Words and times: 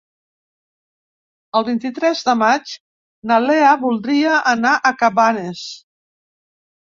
El 1.59 1.65
vint-i-tres 1.67 2.23
de 2.29 2.35
maig 2.39 2.71
na 3.33 3.37
Lea 3.45 3.75
voldria 3.83 4.41
anar 4.55 4.73
a 4.91 4.95
Cabanes. 5.05 5.63